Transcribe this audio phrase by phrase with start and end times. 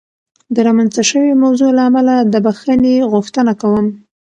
[0.53, 3.85] د رامنځته شوې موضوع له امله د بخښنې غوښتنه کوم.